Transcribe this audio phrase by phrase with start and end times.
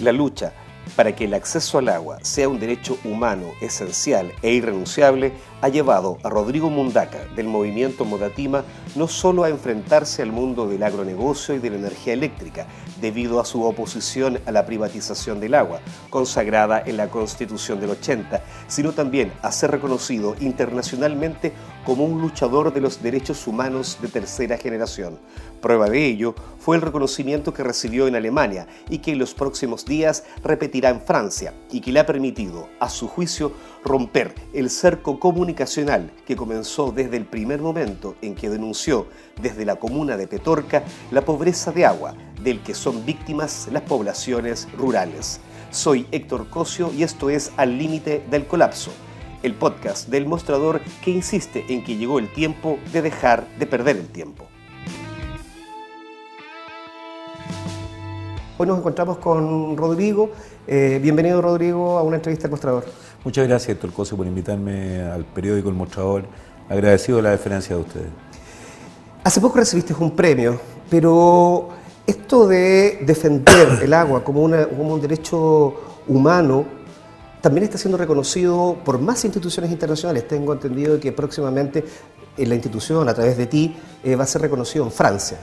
[0.00, 0.52] La lucha
[0.96, 6.18] para que el acceso al agua sea un derecho humano esencial e irrenunciable ha llevado
[6.22, 8.64] a Rodrigo Mundaca del movimiento Modatima
[8.96, 12.66] no solo a enfrentarse al mundo del agronegocio y de la energía eléctrica,
[13.00, 15.80] debido a su oposición a la privatización del agua,
[16.10, 21.52] consagrada en la Constitución del 80, sino también a ser reconocido internacionalmente
[21.84, 25.18] como un luchador de los derechos humanos de tercera generación.
[25.60, 29.84] Prueba de ello fue el reconocimiento que recibió en Alemania y que en los próximos
[29.84, 33.52] días repetirá en Francia y que le ha permitido, a su juicio,
[33.84, 35.18] romper el cerco
[35.54, 39.06] que comenzó desde el primer momento en que denunció
[39.42, 44.68] desde la comuna de Petorca la pobreza de agua del que son víctimas las poblaciones
[44.76, 45.40] rurales.
[45.70, 48.92] Soy Héctor Cosio y esto es Al Límite del Colapso,
[49.42, 53.96] el podcast del mostrador que insiste en que llegó el tiempo de dejar de perder
[53.96, 54.46] el tiempo.
[58.56, 60.30] Hoy nos encontramos con Rodrigo.
[60.66, 62.84] Eh, bienvenido Rodrigo a una entrevista al mostrador.
[63.22, 66.24] Muchas gracias Héctor Cosio por invitarme al periódico El Mostrador.
[66.70, 68.08] Agradecido de la deferencia de ustedes.
[69.22, 71.68] Hace poco recibiste un premio, pero
[72.06, 76.64] esto de defender el agua como, un derecho humano
[77.42, 80.26] también está siendo reconocido por más instituciones internacionales.
[80.26, 81.84] Tengo entendido que próximamente
[82.38, 85.38] eh, la institución, a través de ti, eh, va a ser reconocido en Francia.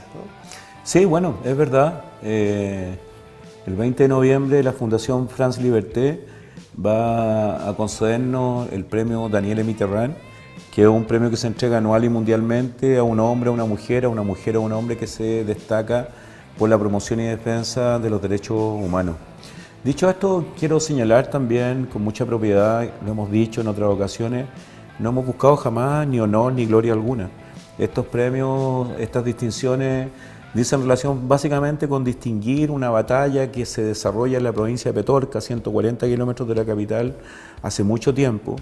[0.84, 2.06] Sí, bueno, es verdad.
[2.24, 2.98] Eh,
[3.68, 6.37] el 20 de noviembre la Fundación France Liberté
[6.84, 10.16] va a concedernos el premio Daniel Mitterrand,
[10.74, 13.66] que es un premio que se entrega anual y mundialmente a un hombre, a una
[13.66, 16.10] mujer, a una mujer o a un hombre que se destaca
[16.58, 19.16] por la promoción y defensa de los derechos humanos.
[19.84, 24.46] Dicho esto, quiero señalar también con mucha propiedad, lo hemos dicho en otras ocasiones,
[25.00, 27.30] no hemos buscado jamás ni honor ni gloria alguna.
[27.78, 30.10] Estos premios, estas distinciones
[30.58, 35.40] dicen relación básicamente con distinguir una batalla que se desarrolla en la provincia de Petorca,
[35.40, 37.16] 140 kilómetros de la capital,
[37.62, 38.56] hace mucho tiempo.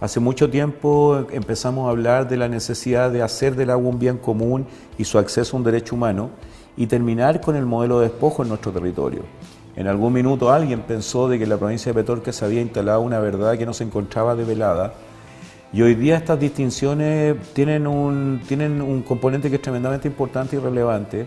[0.00, 4.18] Hace mucho tiempo empezamos a hablar de la necesidad de hacer del agua un bien
[4.18, 4.66] común
[4.96, 6.30] y su acceso un derecho humano
[6.76, 9.22] y terminar con el modelo de despojo en nuestro territorio.
[9.74, 13.00] En algún minuto alguien pensó de que en la provincia de Petorca se había instalado
[13.00, 14.94] una verdad que no se encontraba develada
[15.72, 20.58] y hoy día estas distinciones tienen un, tienen un componente que es tremendamente importante y
[20.58, 21.26] relevante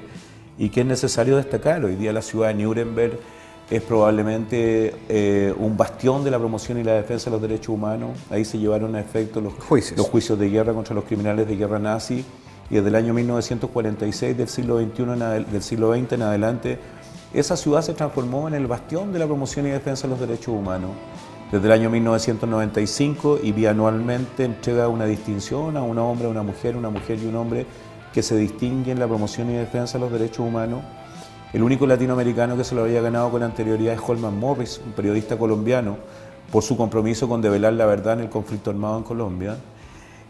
[0.60, 1.84] y que es necesario destacar.
[1.84, 3.18] Hoy día la ciudad de Nuremberg
[3.72, 8.12] es probablemente eh, un bastión de la promoción y la defensa de los derechos humanos.
[8.30, 11.56] Ahí se llevaron a efecto los juicios, los juicios de guerra contra los criminales de
[11.56, 12.24] guerra nazi
[12.70, 16.80] y desde el año 1946 del siglo, XXI del siglo XX en adelante,
[17.34, 20.50] esa ciudad se transformó en el bastión de la promoción y defensa de los derechos
[20.50, 20.92] humanos.
[21.52, 26.76] Desde el año 1995 y bianualmente entrega una distinción a un hombre, a una mujer,
[26.76, 27.68] una mujer y un hombre
[28.12, 30.82] que se distinguen en la promoción y defensa de los derechos humanos.
[31.54, 35.38] El único latinoamericano que se lo había ganado con anterioridad es Holman Morris, un periodista
[35.38, 35.98] colombiano,
[36.52, 39.56] por su compromiso con develar la verdad en el conflicto armado en Colombia.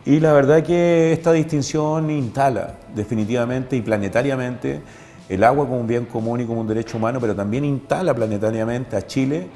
[0.05, 4.81] Y la verdad que esta distinción instala definitivamente y planetariamente
[5.29, 8.97] el agua como un bien común y como un derecho humano, pero también instala planetariamente
[8.97, 9.47] a Chile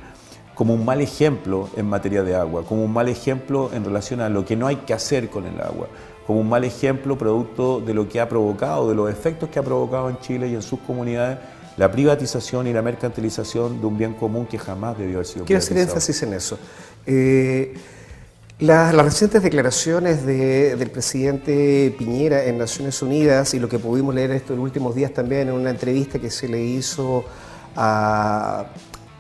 [0.60, 4.28] como un mal ejemplo en materia de agua, como un mal ejemplo en relación a
[4.28, 5.88] lo que no hay que hacer con el agua,
[6.28, 9.64] como un mal ejemplo producto de lo que ha provocado, de los efectos que ha
[9.64, 11.38] provocado en Chile y en sus comunidades
[11.78, 15.60] la privatización y la mercantilización de un bien común que jamás debió haber sido Quiero
[15.60, 16.60] hacer énfasis en eso.
[17.06, 17.74] Eh,
[18.60, 24.60] las, recientes declaraciones del presidente Piñera en Naciones Unidas y lo que pudimos leer estos
[24.60, 27.24] últimos días también en una entrevista que se le hizo
[27.78, 28.66] a,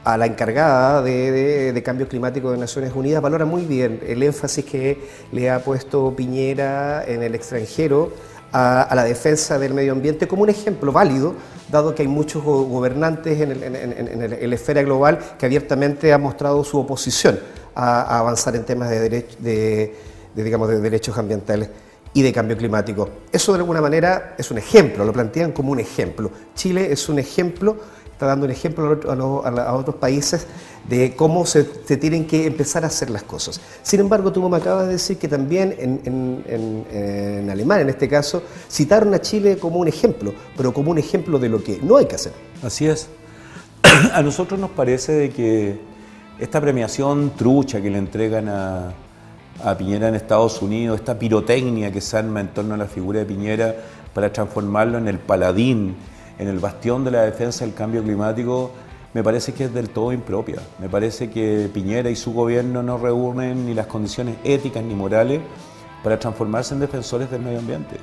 [0.05, 4.97] la encargada de, cambio climático de Naciones Unidas valora muy bien el énfasis que
[5.31, 8.11] le ha puesto Piñera en el extranjero
[8.51, 11.35] a, la defensa del medio ambiente como un ejemplo válido,
[11.71, 16.79] dado que hay muchos gobernantes en, en la esfera global que abiertamente han mostrado su
[16.79, 17.39] oposición
[17.75, 19.09] a, avanzar en temas de,
[19.39, 19.93] de,
[20.35, 21.69] digamos, de derechos ambientales
[22.13, 23.09] y de cambio climático.
[23.31, 26.31] Eso de alguna manera es un ejemplo, lo plantean como un ejemplo.
[26.56, 27.77] Chile es un ejemplo,
[28.19, 30.45] está dando un ejemplo a, otros países
[30.89, 33.62] de cómo se, tienen que empezar a hacer las cosas.
[33.81, 36.44] Sin embargo, tú me acabas de decir que también en,
[36.92, 41.39] en Alemania, en este caso, citaron a Chile como un ejemplo, pero como un ejemplo
[41.39, 42.33] de lo que no hay que hacer.
[42.62, 43.07] Así es.
[44.13, 45.80] A nosotros nos parece de que
[46.39, 48.94] esta premiación trucha que le entregan a,
[49.77, 53.25] Piñera en Estados Unidos, esta pirotecnia que se arma en torno a la figura de
[53.25, 53.75] Piñera
[54.13, 55.95] para transformarlo en el paladín,
[56.39, 58.71] en el bastión de la defensa del cambio climático,
[59.13, 60.62] me parece que es del todo impropia.
[60.80, 65.41] Me parece que Piñera y su gobierno no reúnen ni las condiciones éticas ni morales
[66.03, 67.97] para transformarse en defensores del medio ambiente.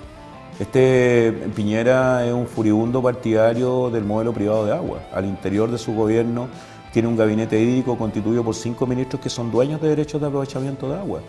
[0.59, 5.00] Este Piñera es un furibundo partidario del modelo privado de agua.
[5.12, 6.49] Al interior de su gobierno
[6.93, 10.88] tiene un gabinete hídrico constituido por cinco ministros que son dueños de derechos de aprovechamiento
[10.88, 11.21] de agua.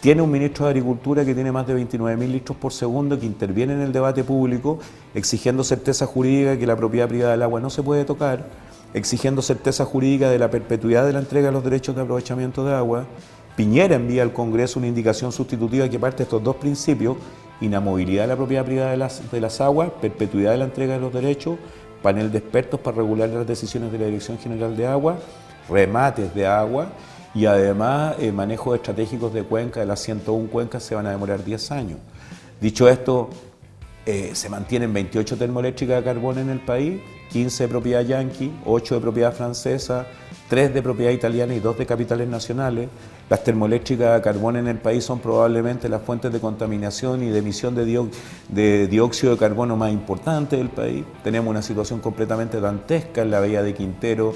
[0.00, 3.26] Tiene un ministro de Agricultura que tiene más de 29 mil litros por segundo que
[3.26, 4.78] interviene en el debate público
[5.12, 8.46] exigiendo certeza jurídica que la propiedad privada del agua no se puede tocar,
[8.94, 12.74] exigiendo certeza jurídica de la perpetuidad de la entrega de los derechos de aprovechamiento de
[12.74, 13.06] agua.
[13.56, 17.16] Piñera envía al Congreso una indicación sustitutiva que parte de estos dos principios,
[17.60, 21.00] inamovilidad de la propiedad privada de las, de las aguas, perpetuidad de la entrega de
[21.00, 21.58] los derechos,
[22.04, 25.18] panel de expertos para regular las decisiones de la Dirección General de Agua,
[25.68, 26.92] remates de agua
[27.34, 31.44] y además eh, manejos estratégicos de cuenca, de las 101 cuencas se van a demorar
[31.44, 31.98] 10 años.
[32.60, 33.30] Dicho esto,
[34.06, 38.94] eh, se mantienen 28 termoeléctricas de carbón en el país, 15 de propiedad yanqui, 8
[38.94, 40.06] de propiedad francesa,
[40.48, 42.88] 3 de propiedad italiana y 2 de capitales nacionales.
[43.28, 47.38] Las termoeléctricas de carbón en el país son probablemente las fuentes de contaminación y de
[47.38, 47.84] emisión de,
[48.48, 51.04] de dióxido de carbono más importantes del país.
[51.22, 54.32] Tenemos una situación completamente dantesca en la bahía de Quintero,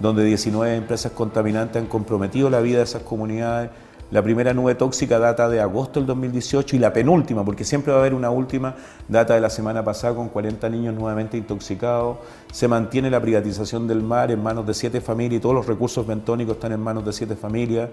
[0.00, 3.70] donde 19 empresas contaminantes han comprometido la vida de esas comunidades.
[4.12, 7.98] La primera nube tóxica data de agosto del 2018 y la penúltima, porque siempre va
[7.98, 8.76] a haber una última,
[9.08, 12.18] data de la semana pasada con 40 niños nuevamente intoxicados.
[12.52, 16.06] Se mantiene la privatización del mar en manos de siete familias y todos los recursos
[16.06, 17.88] bentónicos están en manos de siete familias.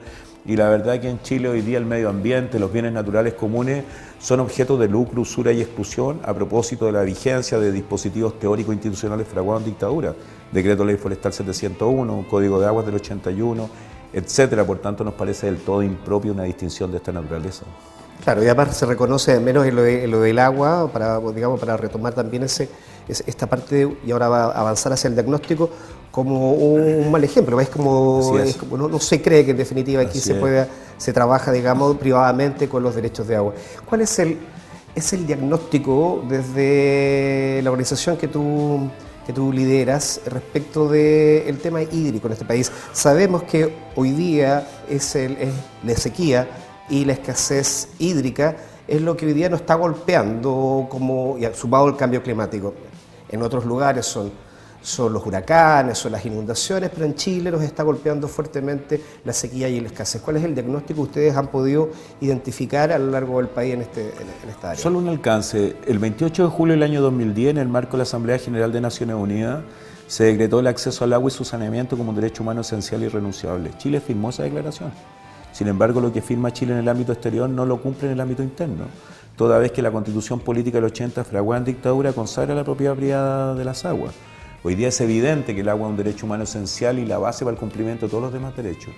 [0.46, 3.34] Y la verdad es que en Chile hoy día el medio ambiente, los bienes naturales
[3.34, 3.84] comunes
[4.20, 8.76] son objeto de lucro, usura y exclusión a propósito de la vigencia de dispositivos teóricos
[8.76, 10.14] institucionales fraguados en dictadura.
[10.52, 13.68] Decreto Ley Forestal 701, Código de Aguas del 81,
[14.14, 14.66] etcétera.
[14.66, 17.66] Por tanto, nos parece del todo impropio una distinción de esta naturaleza.
[18.24, 22.44] Claro, y además se reconoce, menos en lo, del agua, para, digamos, para retomar también
[22.44, 22.70] ese,
[23.08, 25.70] esta parte y ahora va a avanzar hacia el diagnóstico,
[26.10, 27.60] como un mal ejemplo.
[27.60, 28.22] Es como,
[28.78, 32.96] no, se cree que en definitiva aquí se pueda, se trabaja, digamos, privadamente con los
[32.96, 33.56] derechos de agua.
[33.86, 34.38] ¿Cuál es el,
[34.96, 38.90] es el diagnóstico desde la organización que tú
[39.26, 42.72] que tú lideras respecto del tema hídrico en este país.
[42.92, 45.38] Sabemos que hoy día es, el,
[45.84, 46.48] la sequía
[46.90, 48.56] y la escasez hídrica
[48.88, 52.74] es lo que hoy día nos está golpeando como y sumado el cambio climático.
[53.30, 54.32] En otros lugares son
[54.84, 59.70] son los huracanes, son las inundaciones, pero en Chile nos está golpeando fuertemente la sequía
[59.70, 60.22] y el escasez.
[60.22, 61.90] ¿Cuál es el diagnóstico que ustedes han podido
[62.20, 64.84] identificar a lo largo del país en, este, en esta área?
[64.84, 65.78] Solo un alcance.
[65.88, 68.82] El 28 de julio del año 2010, en el marco de la Asamblea General de
[68.82, 69.64] Naciones Unidas,
[70.08, 73.06] se decretó el acceso al agua y su saneamiento como un derecho humano esencial y
[73.06, 73.72] irrenunciable.
[73.78, 74.92] Chile firmó esa declaración.
[75.54, 78.20] Sin embargo, lo que firma Chile en el ámbito exterior no lo cumple en el
[78.20, 78.86] ámbito interno,
[79.38, 83.56] toda vez que la constitución política del 80 fraguada en dictadura consagra la propiedad privada
[83.56, 84.14] de las aguas.
[84.66, 87.44] Hoy día es evidente que el agua es un derecho humano esencial y la base
[87.44, 88.94] para el cumplimiento de todos los demás derechos.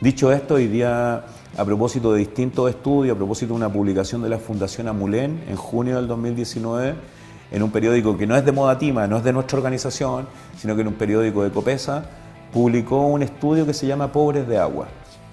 [0.00, 1.24] Dicho esto, hoy día,
[1.56, 5.56] a propósito de distintos estudios, a propósito de una publicación de la Fundación Amulén en
[5.56, 6.94] junio del 2019,
[7.50, 10.76] en un periódico que no es de Moda Tima, no es de nuestra organización, sino
[10.76, 12.04] que en un periódico de Copesa,
[12.52, 14.86] publicó un estudio que se llama Pobres de Agua.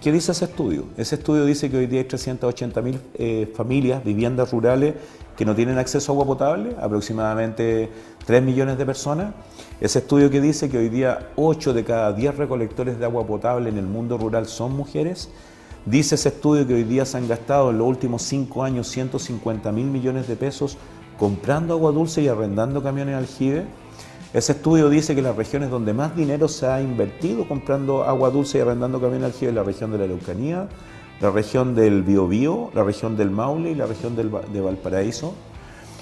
[0.08, 0.86] ¿Qué dice ese estudio?
[0.96, 4.96] Ese estudio dice que hoy día hay 380.000 eh, familias, viviendas rurales,
[5.36, 7.90] que no tienen acceso a agua potable, aproximadamente
[8.26, 9.34] 3 millones de personas.
[9.82, 13.68] Ese estudio que dice que hoy día 8 de cada 10 recolectores de agua potable
[13.68, 15.30] en el mundo rural son mujeres.
[15.86, 19.74] Dice ese estudio que hoy día se han gastado en los últimos 5 años 150
[19.74, 20.78] mil millones de pesos
[21.20, 23.66] comprando agua dulce y arrendando camiones aljibe.
[24.34, 28.58] Ese estudio dice que las regiones donde más dinero se ha invertido comprando agua dulce
[28.58, 30.68] y arrendando camiones aljibe es la región de la Araucanía,
[31.22, 35.34] la región del Biobío, la región del Maule y la región de Valparaíso.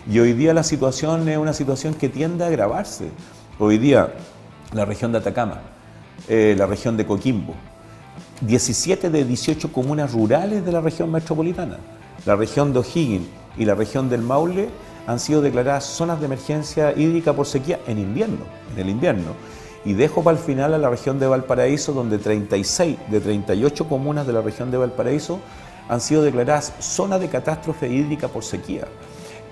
[0.09, 3.09] Y hoy día la situación es una situación que tiende a agravarse.
[3.59, 4.13] Hoy día
[4.73, 5.61] la región de Atacama,
[6.27, 7.53] eh, la región de Coquimbo,
[8.41, 11.77] 17 de 18 comunas rurales de la región metropolitana,
[12.25, 13.27] la región de O'Higgins
[13.57, 14.69] y la región del Maule
[15.07, 19.33] han sido declaradas zonas de emergencia hídrica por sequía en invierno, en el invierno.
[19.83, 24.25] Y dejo para el final a la región de Valparaíso, donde 36 de 38 comunas
[24.25, 25.39] de la región de Valparaíso
[25.87, 28.87] han sido declaradas zonas de catástrofe hídrica por sequía.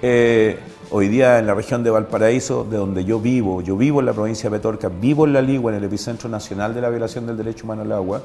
[0.02, 0.58] Eh,
[0.90, 4.14] hoy día en la región de Valparaíso, de donde yo vivo, yo vivo en la
[4.14, 7.38] provincia de Petorca, vivo en la Ligua, en el epicentro nacional de la violación del
[7.38, 8.24] derecho humano al agua.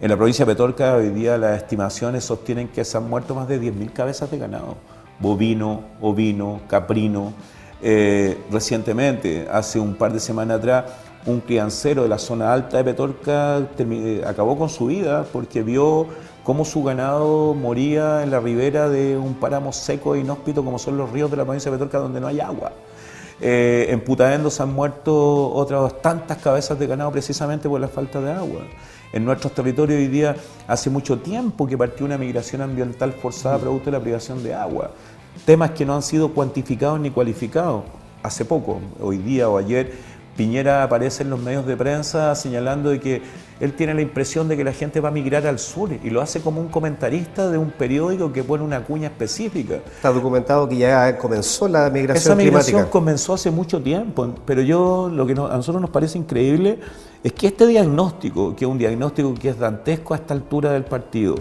[0.00, 3.46] En la provincia de Petorca hoy día las estimaciones sostienen que se han muerto más
[3.46, 4.76] de 10.000 cabezas de ganado
[5.18, 7.32] bovino, ovino, caprino.
[7.82, 10.84] Eh, recientemente, hace un par de semanas atrás,
[11.26, 16.06] un criancero de la zona alta de Petorca eh, acabó con su vida porque vio
[16.44, 20.96] cómo su ganado moría en la ribera de un páramo seco e inhóspito como son
[20.96, 22.72] los ríos de la provincia de Petorca donde no hay agua.
[23.40, 28.20] Eh, en Putaendo se han muerto otras tantas cabezas de ganado precisamente por la falta
[28.20, 28.60] de agua.
[29.12, 30.36] En nuestros territorios hoy día
[30.66, 34.90] hace mucho tiempo que partió una migración ambiental forzada producto de la privación de agua.
[35.44, 37.84] Temas que no han sido cuantificados ni cualificados.
[38.22, 39.92] Hace poco, hoy día o ayer,
[40.36, 43.22] Piñera aparece en los medios de prensa señalando de que
[43.58, 46.20] él tiene la impresión de que la gente va a migrar al sur y lo
[46.20, 49.76] hace como un comentarista de un periódico que pone una cuña específica.
[49.76, 55.10] Está documentado que ya comenzó la migración Esa migración comenzó hace mucho tiempo, pero yo
[55.10, 56.80] lo que a nosotros nos parece increíble
[57.26, 60.84] es que este diagnóstico, que es un diagnóstico que es dantesco a esta altura del
[60.84, 61.34] partido,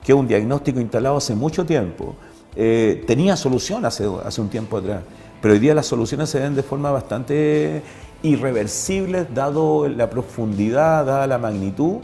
[0.00, 2.14] que es un diagnóstico instalado hace mucho tiempo,
[2.54, 5.02] eh, tenía solución hace, un tiempo atrás,
[5.40, 7.82] pero hoy día las soluciones se ven de forma bastante
[8.22, 11.96] irreversible, dado la profundidad, dada la magnitud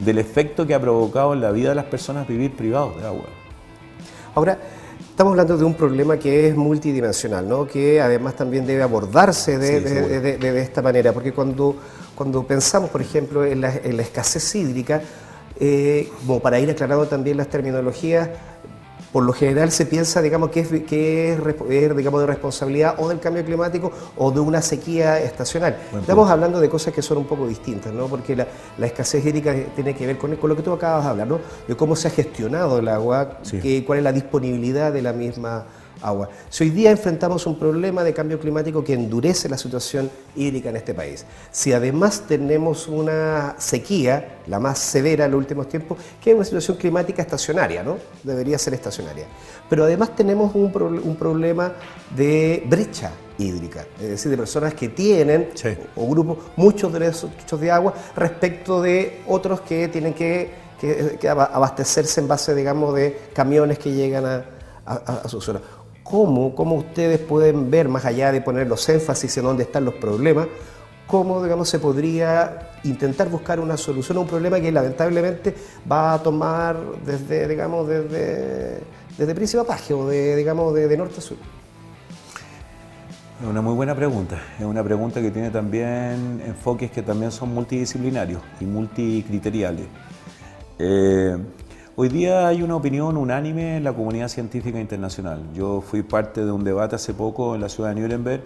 [0.00, 3.26] del efecto que ha provocado en la vida de las personas vivir privados de agua.
[4.34, 4.58] Ahora,
[5.20, 7.66] estamos hablando de un problema que es multidimensional, ¿no?
[7.66, 11.76] que además también debe abordarse de, esta manera, porque cuando,
[12.14, 15.02] cuando pensamos, por ejemplo, en la, escasez hídrica,
[15.58, 18.30] eh, como para ir aclarando también las terminologías,
[19.12, 23.18] por lo general se piensa, digamos, que es, que es, digamos, de responsabilidad o del
[23.18, 25.76] cambio climático o de una sequía estacional.
[26.00, 28.06] Estamos hablando de cosas que son un poco distintas, ¿no?
[28.06, 28.46] Porque la,
[28.86, 31.40] escasez hídrica tiene que ver con, con, lo que tú acabas de hablar, ¿no?
[31.66, 33.38] De cómo se ha gestionado el agua,
[33.86, 35.64] cuál es la disponibilidad de la misma
[36.02, 36.28] agua.
[36.48, 40.76] Si hoy día enfrentamos un problema de cambio climático que endurece la situación hídrica en
[40.76, 46.30] este país, si además tenemos una sequía, la más severa en los últimos tiempos, que
[46.30, 47.98] es una situación climática estacionaria, ¿no?
[48.22, 49.26] Debería ser estacionaria.
[49.68, 50.70] Pero además tenemos un,
[51.16, 51.72] problema
[52.16, 55.50] de brecha hídrica, es decir, de personas que tienen,
[55.96, 60.58] o, grupos, muchos derechos de agua respecto de otros que tienen que,
[61.28, 64.44] abastecerse en base, digamos, de camiones que llegan a,
[64.86, 65.60] a su zona
[66.10, 69.94] cómo, cómo ustedes pueden ver, más allá de poner los énfasis en dónde están los
[69.94, 70.48] problemas,
[71.06, 75.54] cómo digamos, se podría intentar buscar una solución a un problema que lamentablemente
[75.90, 78.80] va a tomar desde, digamos, desde,
[79.16, 81.36] desde Príncipe a o de, digamos, de, norte a sur.
[83.40, 84.40] Es una muy buena pregunta.
[84.58, 89.86] Es una pregunta que tiene también enfoques que también son multidisciplinarios y multicriteriales.
[90.78, 91.36] Eh,
[92.02, 95.42] Hoy día hay una opinión unánime en la comunidad científica internacional.
[95.52, 98.42] Yo fui parte de un debate hace poco en la ciudad de Nuremberg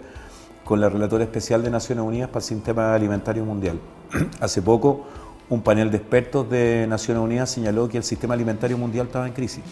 [0.65, 3.79] con la relatora especial de Naciones Unidas para el Sistema Alimentario Mundial.
[4.41, 5.05] hace poco
[5.47, 9.31] un panel de expertos de Naciones Unidas señaló que el sistema alimentario mundial estaba en
[9.31, 9.63] crisis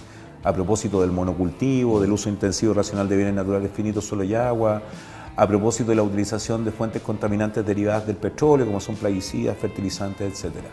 [0.46, 4.34] a propósito del monocultivo, del uso intensivo y racional de bienes naturales finitos, solo y
[4.34, 4.82] agua,
[5.36, 10.32] a propósito de la utilización de fuentes contaminantes derivadas del petróleo, como son plaguicidas, fertilizantes,
[10.32, 10.70] etcétera.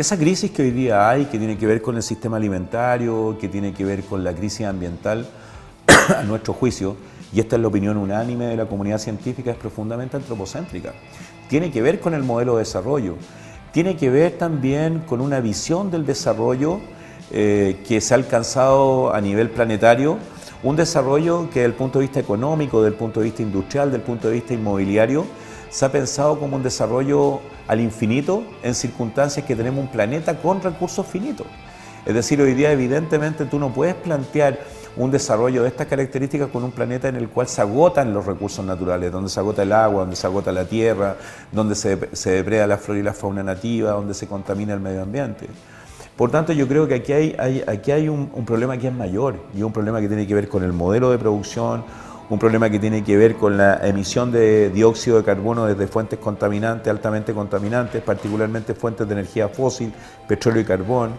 [0.00, 3.50] Esa crisis que hoy día hay, que tiene que ver con el sistema alimentario, que
[3.50, 5.28] tiene que ver con la crisis ambiental,
[6.16, 6.96] a nuestro juicio,
[7.34, 10.94] y esta es la opinión unánime de la comunidad científica, es profundamente antropocéntrica.
[11.50, 13.16] Tiene que ver con el modelo de desarrollo,
[13.72, 16.80] tiene que ver también con una visión del desarrollo
[17.30, 20.16] eh, que se ha alcanzado a nivel planetario,
[20.62, 23.88] un desarrollo que desde el punto de vista económico, desde el punto de vista industrial,
[23.88, 25.26] desde el punto de vista inmobiliario,
[25.70, 30.60] se ha pensado como un desarrollo al infinito en circunstancias que tenemos un planeta con
[30.60, 31.46] recursos finitos.
[32.04, 34.58] Es decir, hoy día evidentemente tú no puedes plantear
[34.96, 38.64] un desarrollo de estas características con un planeta en el cual se agotan los recursos
[38.64, 41.16] naturales, donde se agota el agua, donde se agota la tierra,
[41.52, 45.46] donde se, depreda la flora y la fauna nativa, donde se contamina el medio ambiente.
[46.16, 49.62] Por tanto, yo creo que aquí hay, aquí hay un problema que es mayor y
[49.62, 51.84] un problema que tiene que ver con el modelo de producción,
[52.30, 56.20] un problema que tiene que ver con la emisión de dióxido de carbono desde fuentes
[56.20, 59.92] contaminantes, altamente contaminantes, particularmente fuentes de energía fósil,
[60.28, 61.10] petróleo y carbón,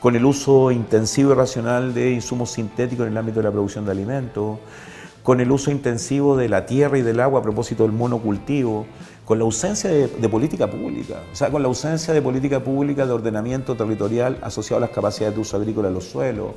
[0.00, 3.84] con el uso intensivo y racional de insumos sintéticos en el ámbito de la producción
[3.84, 4.58] de alimentos,
[5.22, 8.86] con el uso intensivo de la tierra y del agua a propósito del monocultivo,
[9.26, 13.04] con la ausencia de, de, política pública, o sea, con la ausencia de política pública
[13.06, 16.52] de ordenamiento territorial asociado a las capacidades de uso agrícola de los suelos,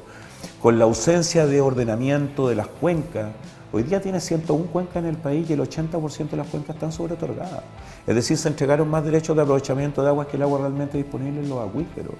[0.61, 3.31] con la ausencia de ordenamiento de las cuencas,
[3.73, 6.91] Hoy día tiene 101 cuencas en el país y el 80% de las cuencas están
[6.91, 7.63] sobreotorgadas.
[8.05, 11.41] Es decir, se entregaron más derechos de aprovechamiento de aguas que el agua realmente disponible
[11.41, 12.13] en los acuíferos.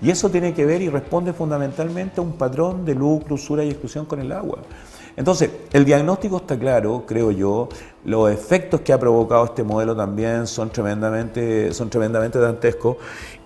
[0.00, 3.70] Y eso tiene que ver y responde fundamentalmente a un patrón de lucro, usura y
[3.70, 4.58] exclusión con el agua.
[5.16, 7.68] Entonces, el diagnóstico está claro, creo yo,
[8.04, 12.96] los efectos que ha provocado este modelo también son tremendamente, son tremendamente dantescos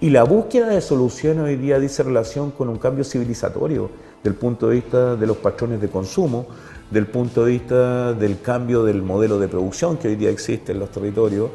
[0.00, 3.90] y la búsqueda de soluciones hoy día dice relación con un cambio civilizatorio
[4.22, 6.46] del punto de vista de los patrones de consumo,
[6.90, 10.78] del punto de vista del cambio del modelo de producción que hoy día existe en
[10.78, 11.50] los territorios.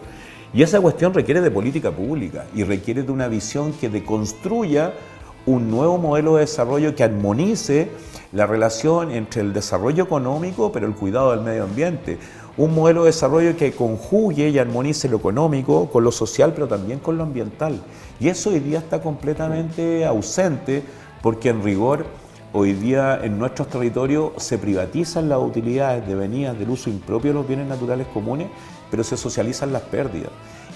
[0.54, 4.94] Y esa cuestión requiere de política pública y requiere de una visión que deconstruya
[5.46, 7.90] un nuevo modelo de desarrollo que armonice
[8.32, 12.18] la relación entre el desarrollo económico pero el cuidado del medio ambiente.
[12.56, 17.00] Un modelo de desarrollo que conjugue y armonice lo económico con lo social pero también
[17.00, 17.82] con lo ambiental.
[18.20, 20.84] Y eso hoy día está completamente ausente
[21.24, 22.06] porque en rigor
[22.54, 27.48] hoy día en nuestros territorios se privatizan las utilidades devenidas del uso impropio de los
[27.48, 28.48] bienes naturales comunes,
[28.92, 30.30] pero se socializan las pérdidas.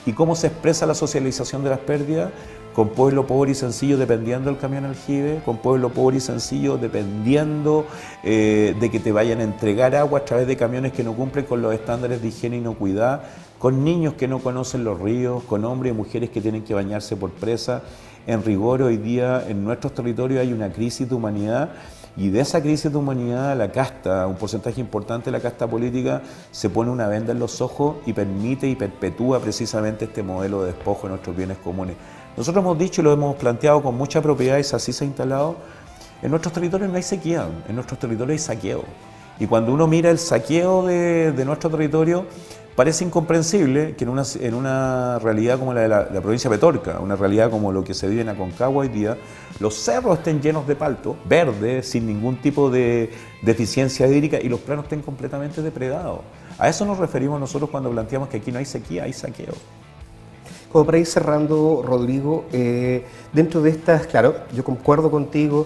[0.07, 2.31] ¿Y cómo se expresa la socialización de las pérdidas?
[2.73, 7.85] Con pueblo pobre y sencillo dependiendo del camión aljibe, con pueblo pobre y sencillo dependiendo
[8.23, 11.45] eh, de que te vayan a entregar agua a través de camiones que no cumplen
[11.45, 13.23] con los estándares de higiene y inocuidad,
[13.59, 17.15] con niños que no conocen los ríos, con hombres y mujeres que tienen que bañarse
[17.15, 17.83] por presa.
[18.27, 21.69] En rigor, hoy día en nuestros territorios hay una crisis de humanidad
[22.17, 26.21] y de esa crisis de humanidad la casta, un porcentaje importante de la casta política,
[26.51, 30.73] se pone una venda en los ojos y permite y perpetúa precisamente este modelo de
[30.73, 31.95] despojo de nuestros bienes comunes.
[32.35, 35.55] Nosotros hemos dicho y lo hemos planteado con mucha propiedad y así se ha instalado,
[36.21, 38.83] en nuestros territorios no hay sequía, en nuestros territorios hay saqueo.
[39.39, 42.25] Y cuando uno mira el saqueo de, de nuestro territorio,
[42.77, 46.99] Parece incomprensible que en una, en una realidad como la de la, provincia de Petorca,
[46.99, 49.17] una realidad como lo que se vive en Aconcagua hoy día,
[49.59, 53.09] los cerros estén llenos de palto, verde, sin ningún tipo de
[53.41, 56.19] deficiencia hídrica y los planos estén completamente depredados.
[56.59, 59.55] A eso nos referimos nosotros cuando planteamos que aquí no hay sequía, hay saqueo.
[60.71, 65.65] Como para ir cerrando, Rodrigo, eh, dentro de estas, claro, yo concuerdo contigo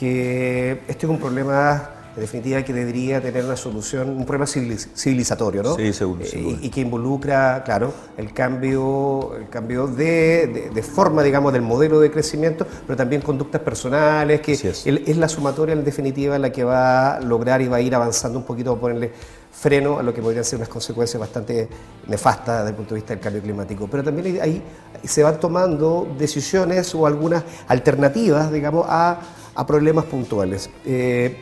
[0.00, 5.62] que este es un problema en definitiva que debería tener una solución, un problema civilizatorio,
[5.62, 5.76] ¿no?
[5.76, 6.24] Sí, seguro.
[6.24, 12.10] Eh, y, que involucra, claro, el cambio, el cambio de, forma, digamos, del modelo de
[12.10, 15.16] crecimiento, pero también conductas personales, que es.
[15.16, 18.44] la sumatoria en definitiva la que va a lograr y va a ir avanzando un
[18.44, 19.12] poquito a ponerle
[19.52, 21.68] freno a lo que podrían ser unas consecuencias bastante
[22.08, 23.86] nefastas desde el punto de vista del cambio climático.
[23.88, 24.60] Pero también ahí
[25.04, 29.20] se van tomando decisiones o algunas alternativas, digamos, a,
[29.54, 30.68] a problemas puntuales.
[30.84, 31.36] Eh,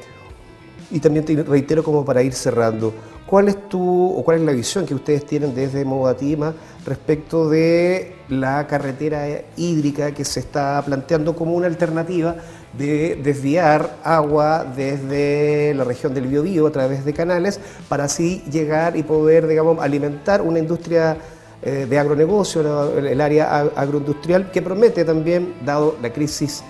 [0.91, 2.93] y también te reitero como para ir cerrando,
[3.27, 8.15] ¿cuál es tu o cuál es la visión que ustedes tienen desde Modatima respecto de
[8.29, 9.27] la carretera
[9.57, 12.37] hídrica que se está planteando como una alternativa
[12.77, 18.97] de desviar agua desde la región del Biobío a través de canales para así llegar
[18.97, 21.17] y poder, digamos, alimentar una industria
[21.63, 26.63] eh, de agronegocio, el área agroindustrial que promete también, dado la crisis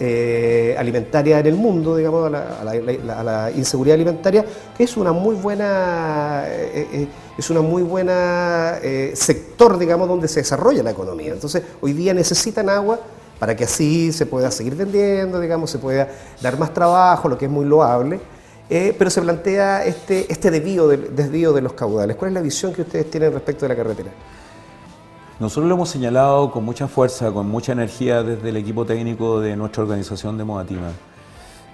[0.00, 4.44] eh, alimentaria en el mundo, digamos, a la, inseguridad alimentaria,
[4.76, 8.78] que es una muy buena, eh, eh, es una muy buena
[9.14, 11.32] sector, digamos, donde se desarrolla la economía.
[11.32, 12.98] Entonces, hoy día necesitan agua
[13.38, 16.08] para que así se pueda seguir vendiendo, digamos, se pueda
[16.40, 18.18] dar más trabajo, lo que es muy loable.
[18.68, 22.16] pero se plantea este, este desvío de, desvío de los caudales.
[22.16, 24.10] ¿Cuál es la visión que ustedes tienen respecto de la carretera?
[25.38, 29.54] Nosotros lo hemos señalado con mucha fuerza, con mucha energía desde el equipo técnico de
[29.54, 30.88] nuestra organización de Modatima.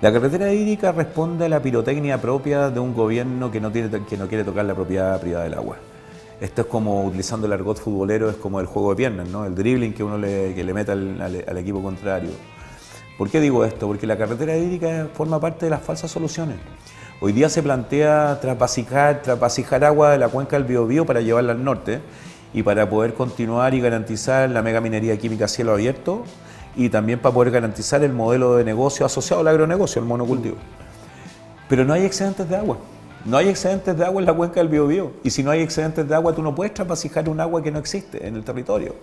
[0.00, 4.64] La carretera hídrica responde a la pirotecnia propia de un gobierno que no, quiere tocar
[4.64, 5.76] la propiedad privada del agua.
[6.40, 9.44] Esto es como, utilizando el argot futbolero, es como el juego de piernas, ¿no?
[9.44, 12.30] el dribbling que uno le, que al, equipo contrario.
[13.16, 13.86] ¿Por qué digo esto?
[13.86, 16.56] Porque la carretera hídrica forma parte de las falsas soluciones.
[17.20, 19.22] Hoy día se plantea trapasijar,
[19.84, 22.00] agua de la cuenca del Biobío para llevarla al norte
[22.52, 26.24] y para poder continuar y garantizar la mega minería química a cielo abierto
[26.76, 30.56] y también para poder garantizar el modelo de negocio asociado al agronegocio, el monocultivo.
[31.68, 32.78] Pero no hay excedentes de agua.
[33.24, 35.12] No hay excedentes de agua en la cuenca del Biobío.
[35.22, 37.78] Y si no hay excedentes de agua, tú no puedes trapasijar un agua que no
[37.78, 38.94] existe en el territorio.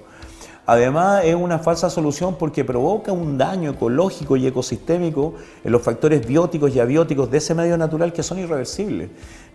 [0.65, 5.33] Además, es una falsa solución porque provoca un daño ecológico y ecosistémico
[5.63, 9.09] en los factores bióticos y abióticos de ese medio natural que son irreversibles.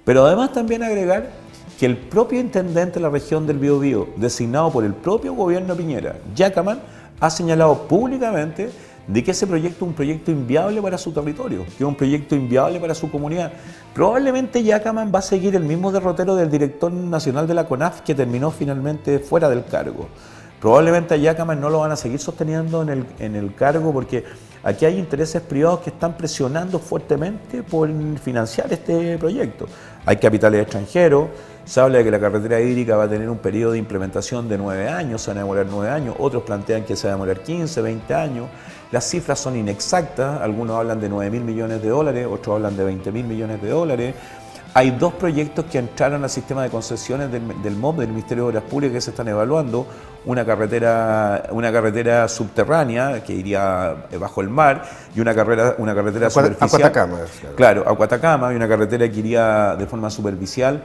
[0.04, 1.30] Pero además también agregar
[1.78, 6.16] que el propio intendente de la región del Biobío, designado por el propio gobierno Piñera,
[6.34, 6.80] Yacaman,
[7.20, 8.70] ha señalado públicamente
[9.06, 12.34] de que ese proyecto es un proyecto inviable para su territorio, que es un proyecto
[12.34, 13.52] inviable para su comunidad.
[13.92, 18.14] Probablemente Yacaman va a seguir el mismo derrotero del director nacional de la CONAF que
[18.14, 20.08] terminó finalmente fuera del cargo.
[20.60, 24.24] Probablemente a Yacaman no lo van a seguir sosteniendo en el, en el cargo porque
[24.62, 29.66] aquí hay intereses privados que están presionando fuertemente por financiar este proyecto.
[30.06, 31.28] Hay capitales extranjeros,
[31.64, 34.58] se habla de que la carretera hídrica va a tener un periodo de implementación de
[34.58, 37.40] nueve años, se van a demorar nueve años, otros plantean que se va a demorar
[37.40, 38.48] 15, 20 años.
[38.92, 42.84] Las cifras son inexactas, algunos hablan de 9 mil millones de dólares, otros hablan de
[42.84, 44.14] 20 mil millones de dólares.
[44.76, 48.50] Hay dos proyectos que entraron al sistema de concesiones del, del MOB, del Ministerio de
[48.50, 49.86] Obras Públicas, que se están evaluando.
[50.26, 54.82] Una carretera, una carretera subterránea que iría bajo el mar
[55.14, 56.66] y una, carrera, una carretera superficial.
[56.66, 57.18] A Cuatacama.
[57.56, 60.82] Claro, a Cuatacama y una carretera que iría de forma superficial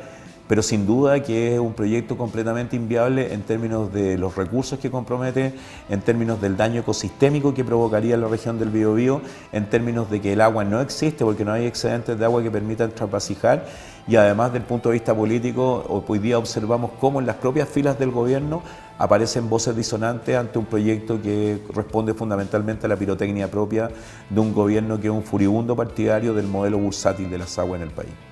[0.50, 4.90] pero sin duda que es un proyecto completamente inviable en términos de los recursos que
[4.90, 5.54] compromete,
[5.90, 10.34] en términos del daño ecosistémico que provocaría la región del Biobío, en términos de que
[10.34, 13.64] el agua no existe porque no hay excedentes de agua que permitan trasvasijar
[14.08, 18.00] y además del punto de vista político, hoy día observamos cómo en las propias filas
[18.00, 18.64] del gobierno
[18.98, 23.92] aparecen voces disonantes ante un proyecto que responde fundamentalmente a la pirotecnia propia
[24.28, 27.88] de un gobierno que es un furibundo partidario del modelo bursátil de las aguas en
[27.88, 28.29] el país.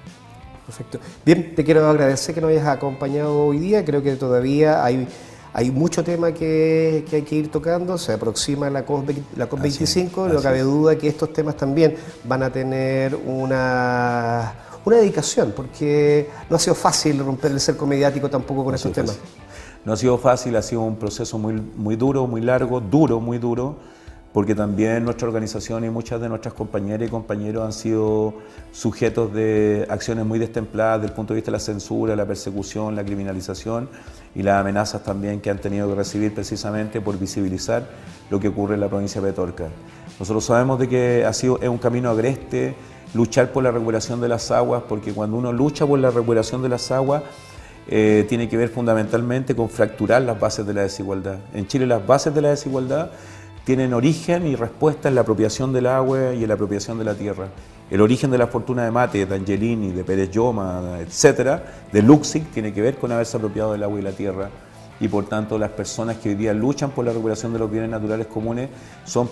[0.68, 1.00] Perfecto.
[1.26, 3.86] Bien, te quiero agradecer que nos hayas acompañado hoy día.
[3.86, 5.08] Creo que todavía hay,
[5.54, 7.98] hay mucho tema que, hay que ir tocando.
[7.98, 10.34] Se aproxima la COP25.
[10.34, 16.58] no cabe duda que estos temas también van a tener una, una dedicación, porque no
[16.58, 19.18] ha sido fácil romper el cerco mediático tampoco con estos temas.
[19.86, 23.38] No ha sido fácil, ha sido un proceso muy, muy duro, muy largo, duro, muy
[23.38, 23.78] duro
[24.38, 28.36] porque también nuestra organización y muchas de nuestras compañeras y compañeros han sido
[28.72, 32.96] sujetos de acciones muy destempladas desde el punto de vista de la censura, la persecución,
[32.96, 33.90] la criminalización
[34.36, 37.90] y las amenazas también que han tenido que recibir precisamente por visibilizar
[38.30, 39.70] lo que ocurre en la provincia de Petorca.
[40.20, 42.76] Nosotros sabemos de que ha sido, es un camino agreste
[43.16, 46.70] luchar por la regulación de las aguas, porque cuando uno lucha por la regulación de
[46.70, 47.24] las aguas,
[47.90, 51.38] eh, tiene que ver fundamentalmente con fracturar las bases de la desigualdad.
[51.56, 53.10] En Chile las bases de la desigualdad
[53.68, 57.16] tienen origen y respuesta en la apropiación del agua y en la apropiación de la
[57.16, 57.50] tierra.
[57.92, 62.50] El origen de la fortuna de Mate, de Angelini, de Pérez Lloma, etcétera, de Luxic,
[62.52, 64.50] tiene que ver con haberse apropiado del agua y la tierra.
[65.02, 67.90] Y por tanto, las personas que hoy día luchan por la recuperación de los bienes
[67.90, 68.70] naturales comunes
[69.04, 69.30] son,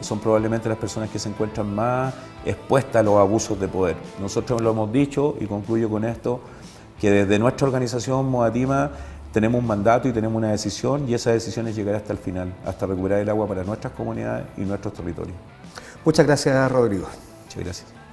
[0.00, 2.12] son probablemente las personas que se encuentran más
[2.44, 3.96] expuestas a los abusos de poder.
[4.20, 6.42] Nosotros lo hemos dicho, y concluyo con esto,
[7.00, 8.90] que desde nuestra organización Modatima
[9.34, 12.54] tenemos un mandato y tenemos una decisión y esa decisión es llegar hasta el final,
[12.64, 15.36] hasta recuperar el agua para nuestras comunidades y nuestros territorios.
[16.04, 17.08] Muchas gracias, Rodrigo.
[17.42, 18.03] Muchas gracias.